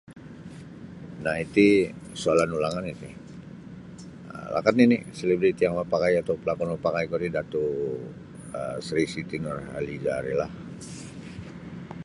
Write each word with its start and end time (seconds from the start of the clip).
Na 1.23 1.31
iti 1.45 1.67
soalan 2.21 2.55
ulangan 2.57 2.85
iti 2.93 3.09
um 4.33 4.45
lakad 4.55 4.75
nini 4.79 4.97
selebriti 5.19 5.61
yang 5.63 5.75
mapakai 5.79 6.13
ku 6.15 6.19
atau 6.23 6.35
palakun 6.43 6.69
mapakai 6.73 7.05
ku 7.09 7.15
Dato 7.35 7.63
Sri 8.85 9.03
Siti 9.13 9.37
Nurhalizah 9.39 10.17
ri 10.25 10.33
lah. 10.41 10.51